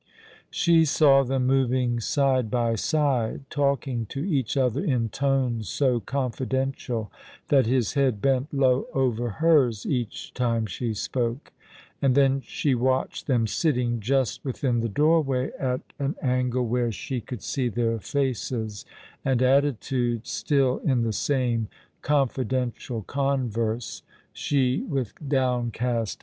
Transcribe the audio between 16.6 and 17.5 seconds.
where she could